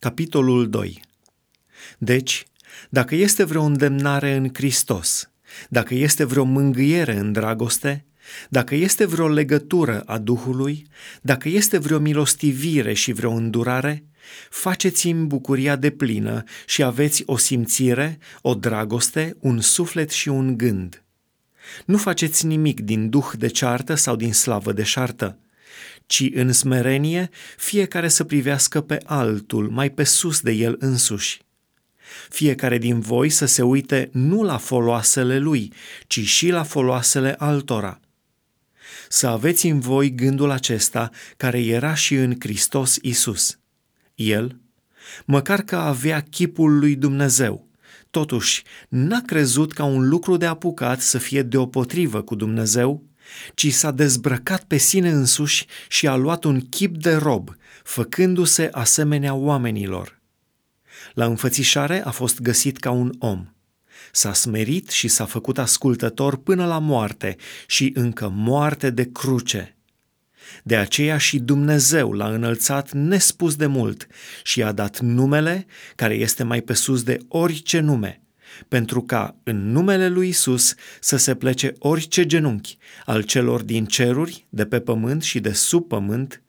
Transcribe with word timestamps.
Capitolul 0.00 0.70
2 0.70 1.00
Deci, 1.98 2.44
dacă 2.90 3.14
este 3.14 3.44
vreo 3.44 3.62
îndemnare 3.62 4.34
în 4.34 4.48
Hristos, 4.52 5.30
dacă 5.68 5.94
este 5.94 6.24
vreo 6.24 6.44
mângâiere 6.44 7.16
în 7.16 7.32
dragoste, 7.32 8.04
dacă 8.48 8.74
este 8.74 9.04
vreo 9.04 9.28
legătură 9.28 10.00
a 10.00 10.18
Duhului, 10.18 10.86
dacă 11.22 11.48
este 11.48 11.78
vreo 11.78 11.98
milostivire 11.98 12.92
și 12.92 13.12
vreo 13.12 13.30
îndurare, 13.30 14.04
faceți-mi 14.50 15.26
bucuria 15.26 15.76
de 15.76 15.90
plină 15.90 16.44
și 16.66 16.82
aveți 16.82 17.22
o 17.26 17.36
simțire, 17.36 18.18
o 18.42 18.54
dragoste, 18.54 19.36
un 19.40 19.60
suflet 19.60 20.10
și 20.10 20.28
un 20.28 20.56
gând. 20.56 21.04
Nu 21.84 21.96
faceți 21.96 22.46
nimic 22.46 22.80
din 22.80 23.08
duh 23.10 23.30
de 23.38 23.46
ceartă 23.46 23.94
sau 23.94 24.16
din 24.16 24.32
slavă 24.32 24.72
de 24.72 24.82
șartă, 24.82 25.38
ci 26.10 26.30
în 26.34 26.52
smerenie 26.52 27.30
fiecare 27.56 28.08
să 28.08 28.24
privească 28.24 28.80
pe 28.80 29.00
altul 29.04 29.68
mai 29.68 29.90
pe 29.90 30.04
sus 30.04 30.40
de 30.40 30.52
el 30.52 30.76
însuși. 30.78 31.42
Fiecare 32.28 32.78
din 32.78 33.00
voi 33.00 33.28
să 33.28 33.46
se 33.46 33.62
uite 33.62 34.08
nu 34.12 34.42
la 34.42 34.56
foloasele 34.56 35.38
lui, 35.38 35.72
ci 36.06 36.20
și 36.20 36.48
la 36.48 36.62
foloasele 36.62 37.34
altora. 37.38 38.00
Să 39.08 39.26
aveți 39.26 39.66
în 39.66 39.80
voi 39.80 40.14
gândul 40.14 40.50
acesta 40.50 41.10
care 41.36 41.60
era 41.60 41.94
și 41.94 42.14
în 42.14 42.34
Hristos 42.38 42.98
Isus. 43.02 43.58
El, 44.14 44.60
măcar 45.24 45.62
că 45.62 45.76
avea 45.76 46.20
chipul 46.20 46.78
lui 46.78 46.96
Dumnezeu, 46.96 47.68
totuși 48.10 48.62
n-a 48.88 49.20
crezut 49.26 49.72
ca 49.72 49.84
un 49.84 50.08
lucru 50.08 50.36
de 50.36 50.46
apucat 50.46 51.00
să 51.00 51.18
fie 51.18 51.42
deopotrivă 51.42 52.22
cu 52.22 52.34
Dumnezeu, 52.34 53.09
ci 53.54 53.72
s-a 53.72 53.90
dezbrăcat 53.90 54.64
pe 54.64 54.76
sine 54.76 55.10
însuși 55.10 55.66
și 55.88 56.06
a 56.06 56.14
luat 56.14 56.44
un 56.44 56.60
chip 56.60 56.96
de 56.96 57.14
rob, 57.14 57.56
făcându-se 57.82 58.68
asemenea 58.72 59.34
oamenilor. 59.34 60.20
La 61.14 61.24
înfățișare 61.24 62.04
a 62.04 62.10
fost 62.10 62.40
găsit 62.40 62.78
ca 62.78 62.90
un 62.90 63.12
om. 63.18 63.46
S-a 64.12 64.32
smerit 64.32 64.88
și 64.88 65.08
s-a 65.08 65.24
făcut 65.24 65.58
ascultător 65.58 66.36
până 66.36 66.66
la 66.66 66.78
moarte 66.78 67.36
și 67.66 67.92
încă 67.94 68.28
moarte 68.34 68.90
de 68.90 69.10
cruce. 69.12 69.74
De 70.62 70.76
aceea 70.76 71.18
și 71.18 71.38
Dumnezeu 71.38 72.12
l-a 72.12 72.28
înălțat 72.28 72.92
nespus 72.92 73.56
de 73.56 73.66
mult 73.66 74.06
și 74.42 74.62
a 74.62 74.72
dat 74.72 75.00
numele 75.00 75.66
care 75.94 76.14
este 76.14 76.42
mai 76.42 76.60
pe 76.60 76.72
sus 76.72 77.02
de 77.02 77.18
orice 77.28 77.80
nume, 77.80 78.22
pentru 78.68 79.02
ca 79.02 79.36
în 79.42 79.70
numele 79.70 80.08
lui 80.08 80.28
Isus 80.28 80.74
să 81.00 81.16
se 81.16 81.34
plece 81.34 81.74
orice 81.78 82.26
genunchi 82.26 82.78
al 83.04 83.22
celor 83.22 83.62
din 83.62 83.86
ceruri, 83.86 84.46
de 84.48 84.64
pe 84.64 84.80
pământ 84.80 85.22
și 85.22 85.40
de 85.40 85.52
sub 85.52 85.88
pământ, 85.88 86.42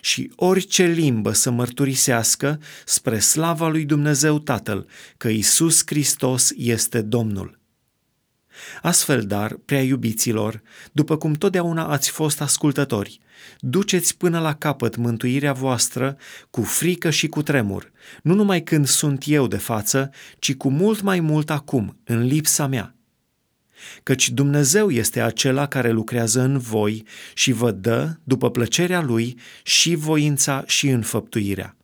și 0.00 0.32
orice 0.36 0.84
limbă 0.84 1.32
să 1.32 1.50
mărturisească 1.50 2.60
spre 2.84 3.18
slava 3.18 3.68
lui 3.68 3.84
Dumnezeu 3.84 4.38
Tatăl 4.38 4.86
că 5.16 5.28
Isus 5.28 5.82
Hristos 5.86 6.52
este 6.56 7.02
Domnul. 7.02 7.58
Astfel, 8.82 9.22
dar, 9.22 9.58
prea 9.64 9.82
iubiților, 9.82 10.62
după 10.92 11.16
cum 11.16 11.32
totdeauna 11.32 11.86
ați 11.86 12.10
fost 12.10 12.40
ascultători, 12.40 13.20
duceți 13.60 14.16
până 14.16 14.40
la 14.40 14.54
capăt 14.54 14.96
mântuirea 14.96 15.52
voastră 15.52 16.16
cu 16.50 16.62
frică 16.62 17.10
și 17.10 17.26
cu 17.26 17.42
tremur, 17.42 17.92
nu 18.22 18.34
numai 18.34 18.62
când 18.62 18.86
sunt 18.86 19.22
eu 19.26 19.46
de 19.46 19.56
față, 19.56 20.10
ci 20.38 20.54
cu 20.54 20.70
mult 20.70 21.00
mai 21.00 21.20
mult 21.20 21.50
acum, 21.50 21.96
în 22.04 22.24
lipsa 22.24 22.66
mea. 22.66 22.96
Căci 24.02 24.30
Dumnezeu 24.30 24.90
este 24.90 25.20
acela 25.20 25.66
care 25.66 25.90
lucrează 25.90 26.40
în 26.40 26.58
voi 26.58 27.04
și 27.34 27.52
vă 27.52 27.70
dă, 27.70 28.16
după 28.24 28.50
plăcerea 28.50 29.00
Lui, 29.00 29.38
și 29.62 29.94
voința 29.94 30.64
și 30.66 30.88
înfăptuirea. 30.88 31.76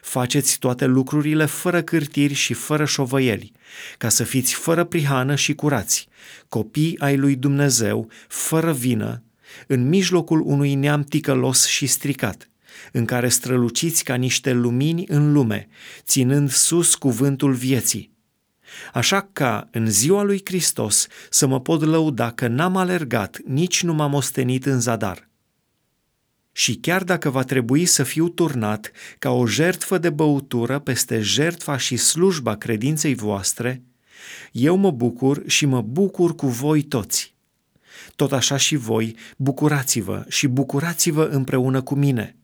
Faceți 0.00 0.58
toate 0.58 0.84
lucrurile 0.84 1.44
fără 1.44 1.82
cârtiri 1.82 2.34
și 2.34 2.52
fără 2.52 2.84
șovăieli, 2.84 3.52
ca 3.98 4.08
să 4.08 4.24
fiți 4.24 4.54
fără 4.54 4.84
prihană 4.84 5.34
și 5.34 5.54
curați, 5.54 6.08
copii 6.48 6.98
ai 6.98 7.16
lui 7.16 7.36
Dumnezeu, 7.36 8.10
fără 8.28 8.72
vină, 8.72 9.22
în 9.66 9.88
mijlocul 9.88 10.42
unui 10.44 10.74
neam 10.74 11.02
ticălos 11.02 11.66
și 11.66 11.86
stricat, 11.86 12.50
în 12.92 13.04
care 13.04 13.28
străluciți 13.28 14.04
ca 14.04 14.14
niște 14.14 14.52
lumini 14.52 15.04
în 15.08 15.32
lume, 15.32 15.68
ținând 16.02 16.50
sus 16.50 16.94
cuvântul 16.94 17.52
vieții. 17.52 18.16
Așa 18.92 19.28
ca 19.32 19.68
în 19.72 19.90
ziua 19.90 20.22
lui 20.22 20.40
Hristos 20.44 21.06
să 21.30 21.46
mă 21.46 21.60
pot 21.60 21.82
lăuda 21.82 22.30
că 22.30 22.48
n-am 22.48 22.76
alergat, 22.76 23.38
nici 23.44 23.82
nu 23.82 23.94
m-am 23.94 24.14
ostenit 24.14 24.66
în 24.66 24.80
zadar 24.80 25.27
și 26.58 26.74
chiar 26.74 27.04
dacă 27.04 27.30
va 27.30 27.42
trebui 27.42 27.84
să 27.84 28.02
fiu 28.02 28.28
turnat 28.28 28.90
ca 29.18 29.30
o 29.30 29.46
jertfă 29.46 29.98
de 29.98 30.10
băutură 30.10 30.78
peste 30.78 31.20
jertfa 31.20 31.76
și 31.76 31.96
slujba 31.96 32.56
credinței 32.56 33.14
voastre, 33.14 33.82
eu 34.52 34.76
mă 34.76 34.90
bucur 34.90 35.42
și 35.46 35.66
mă 35.66 35.80
bucur 35.80 36.34
cu 36.34 36.46
voi 36.46 36.82
toți. 36.82 37.34
Tot 38.16 38.32
așa 38.32 38.56
și 38.56 38.76
voi, 38.76 39.16
bucurați-vă 39.36 40.24
și 40.28 40.46
bucurați-vă 40.46 41.24
împreună 41.24 41.82
cu 41.82 41.94
mine. 41.94 42.36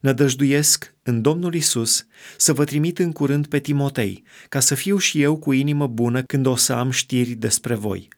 Nădăjduiesc 0.00 0.94
în 1.02 1.22
Domnul 1.22 1.54
Isus 1.54 2.06
să 2.36 2.52
vă 2.52 2.64
trimit 2.64 2.98
în 2.98 3.12
curând 3.12 3.46
pe 3.46 3.58
Timotei, 3.58 4.22
ca 4.48 4.60
să 4.60 4.74
fiu 4.74 4.98
și 4.98 5.22
eu 5.22 5.36
cu 5.36 5.52
inimă 5.52 5.86
bună 5.86 6.22
când 6.22 6.46
o 6.46 6.56
să 6.56 6.72
am 6.72 6.90
știri 6.90 7.34
despre 7.34 7.74
voi 7.74 8.08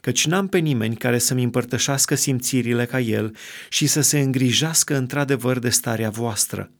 căci 0.00 0.26
n-am 0.26 0.48
pe 0.48 0.58
nimeni 0.58 0.96
care 0.96 1.18
să-mi 1.18 1.42
împărtășească 1.42 2.14
simțirile 2.14 2.84
ca 2.84 3.00
el 3.00 3.36
și 3.68 3.86
să 3.86 4.00
se 4.00 4.20
îngrijească 4.20 4.96
într-adevăr 4.96 5.58
de 5.58 5.70
starea 5.70 6.10
voastră. 6.10 6.70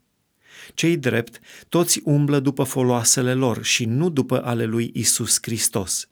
Cei 0.74 0.96
drept, 0.96 1.40
toți 1.68 2.00
umblă 2.04 2.40
după 2.40 2.62
foloasele 2.62 3.34
lor 3.34 3.64
și 3.64 3.84
nu 3.84 4.08
după 4.08 4.44
ale 4.44 4.64
lui 4.64 4.90
Isus 4.94 5.38
Hristos. 5.42 6.06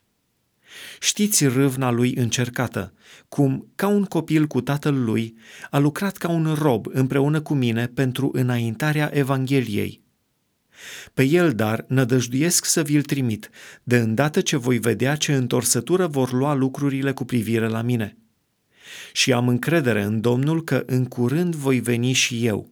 Știți 1.00 1.46
râvna 1.46 1.90
lui 1.90 2.14
încercată, 2.14 2.92
cum, 3.28 3.72
ca 3.74 3.86
un 3.86 4.04
copil 4.04 4.46
cu 4.46 4.60
tatăl 4.60 5.04
lui, 5.04 5.34
a 5.70 5.78
lucrat 5.78 6.16
ca 6.16 6.28
un 6.28 6.54
rob 6.54 6.86
împreună 6.88 7.40
cu 7.40 7.54
mine 7.54 7.86
pentru 7.86 8.30
înaintarea 8.32 9.10
Evangheliei. 9.12 10.06
Pe 11.14 11.22
el, 11.22 11.52
dar, 11.52 11.84
nădăjduiesc 11.88 12.64
să 12.64 12.82
vi-l 12.82 13.02
trimit, 13.02 13.50
de 13.82 13.96
îndată 13.96 14.40
ce 14.40 14.56
voi 14.56 14.78
vedea 14.78 15.16
ce 15.16 15.34
întorsătură 15.34 16.06
vor 16.06 16.32
lua 16.32 16.54
lucrurile 16.54 17.12
cu 17.12 17.24
privire 17.24 17.68
la 17.68 17.82
mine. 17.82 18.16
Și 19.12 19.32
am 19.32 19.48
încredere 19.48 20.02
în 20.02 20.20
Domnul 20.20 20.64
că 20.64 20.82
în 20.86 21.04
curând 21.04 21.54
voi 21.54 21.80
veni 21.80 22.12
și 22.12 22.46
eu. 22.46 22.70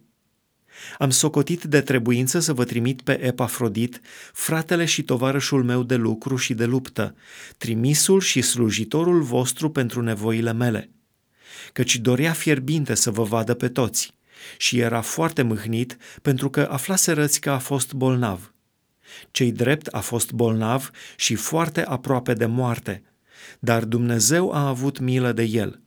Am 0.97 1.09
socotit 1.09 1.63
de 1.63 1.81
trebuință 1.81 2.39
să 2.39 2.53
vă 2.53 2.63
trimit 2.63 3.01
pe 3.01 3.23
Epafrodit, 3.23 4.01
fratele 4.33 4.85
și 4.85 5.03
tovarășul 5.03 5.63
meu 5.63 5.83
de 5.83 5.95
lucru 5.95 6.35
și 6.35 6.53
de 6.53 6.65
luptă, 6.65 7.15
trimisul 7.57 8.21
și 8.21 8.41
slujitorul 8.41 9.21
vostru 9.21 9.69
pentru 9.69 10.01
nevoile 10.01 10.53
mele, 10.53 10.89
căci 11.73 11.97
dorea 11.97 12.31
fierbinte 12.31 12.95
să 12.95 13.11
vă 13.11 13.23
vadă 13.23 13.53
pe 13.53 13.67
toți 13.67 14.16
și 14.57 14.79
era 14.79 15.01
foarte 15.01 15.41
mâhnit 15.41 15.97
pentru 16.21 16.49
că 16.49 16.67
aflase 16.71 17.11
răți 17.11 17.39
că 17.39 17.49
a 17.49 17.57
fost 17.57 17.93
bolnav. 17.93 18.53
Cei 19.31 19.51
drept 19.51 19.87
a 19.87 19.99
fost 19.99 20.31
bolnav 20.31 20.89
și 21.15 21.35
foarte 21.35 21.83
aproape 21.83 22.33
de 22.33 22.45
moarte, 22.45 23.03
dar 23.59 23.85
Dumnezeu 23.85 24.51
a 24.51 24.67
avut 24.67 24.99
milă 24.99 25.31
de 25.31 25.43
el. 25.43 25.81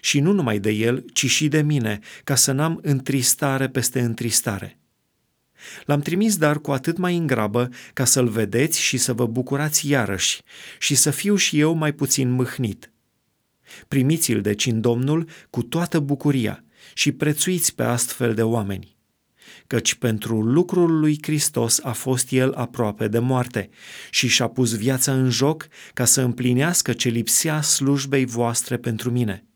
Și 0.00 0.20
nu 0.20 0.32
numai 0.32 0.58
de 0.58 0.70
el, 0.70 1.04
ci 1.12 1.26
și 1.26 1.48
de 1.48 1.62
mine, 1.62 1.98
ca 2.24 2.34
să 2.34 2.52
n-am 2.52 2.78
întristare 2.82 3.68
peste 3.68 4.00
întristare. 4.00 4.78
L-am 5.84 6.00
trimis 6.00 6.36
dar 6.36 6.60
cu 6.60 6.70
atât 6.70 6.96
mai 6.96 7.16
în 7.16 7.26
grabă 7.26 7.68
ca 7.92 8.04
să-l 8.04 8.28
vedeți 8.28 8.80
și 8.80 8.96
să 8.96 9.12
vă 9.12 9.26
bucurați 9.26 9.88
iarăși 9.88 10.42
și 10.78 10.94
să 10.94 11.10
fiu 11.10 11.36
și 11.36 11.58
eu 11.58 11.72
mai 11.72 11.92
puțin 11.92 12.30
mâhnit. 12.30 12.92
Primiți-l 13.88 14.40
deci 14.40 14.66
în 14.66 14.80
Domnul 14.80 15.28
cu 15.50 15.62
toată 15.62 16.00
bucuria, 16.00 16.64
și 16.94 17.12
prețuiți 17.12 17.74
pe 17.74 17.82
astfel 17.82 18.34
de 18.34 18.42
oameni, 18.42 18.96
căci 19.66 19.94
pentru 19.94 20.40
lucrul 20.40 20.98
lui 20.98 21.18
Hristos 21.22 21.80
a 21.82 21.92
fost 21.92 22.30
el 22.30 22.52
aproape 22.52 23.08
de 23.08 23.18
moarte 23.18 23.68
și 24.10 24.28
și-a 24.28 24.48
pus 24.48 24.76
viața 24.76 25.12
în 25.12 25.30
joc 25.30 25.68
ca 25.94 26.04
să 26.04 26.20
împlinească 26.20 26.92
ce 26.92 27.08
lipsea 27.08 27.60
slujbei 27.60 28.24
voastre 28.24 28.76
pentru 28.76 29.10
mine. 29.10 29.49